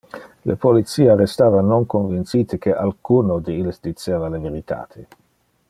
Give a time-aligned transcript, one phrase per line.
[0.51, 5.07] Le policia restava non convincite que alcuno de illes diceva le veritate.